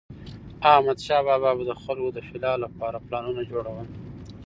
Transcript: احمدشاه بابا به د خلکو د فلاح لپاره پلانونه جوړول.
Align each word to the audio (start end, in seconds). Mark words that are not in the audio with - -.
احمدشاه 0.71 1.21
بابا 1.27 1.51
به 1.57 1.63
د 1.67 1.71
خلکو 1.83 2.09
د 2.13 2.19
فلاح 2.29 2.55
لپاره 2.65 3.03
پلانونه 3.05 3.41
جوړول. 3.51 3.87